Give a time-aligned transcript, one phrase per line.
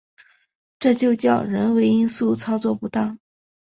[0.79, 3.19] 这就叫人为因素操作不当